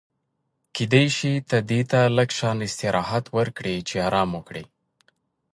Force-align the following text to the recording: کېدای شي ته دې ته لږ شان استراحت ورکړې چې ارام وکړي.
کېدای 0.75 1.07
شي 1.17 1.31
ته 1.49 1.57
دې 1.69 1.81
ته 1.91 1.99
لږ 2.17 2.29
شان 2.37 2.57
استراحت 2.67 3.25
ورکړې 3.37 3.75
چې 3.89 3.95
ارام 4.07 4.29
وکړي. 4.33 4.63